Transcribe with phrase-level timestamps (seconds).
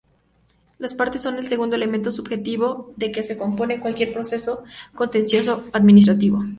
[0.79, 4.63] Las partes son el segundo elementos subjetivo de que se compone cualquier proceso
[4.95, 6.43] contencioso-administrativo.